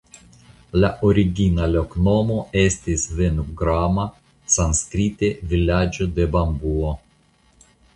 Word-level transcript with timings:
La 0.83 0.89
origina 1.09 1.67
loknomo 1.73 2.39
estis 2.63 3.05
"Venugrama" 3.21 4.09
(sanskrite 4.57 5.35
"vilaĝo 5.55 6.13
de 6.19 6.31
bambuo"). 6.37 7.01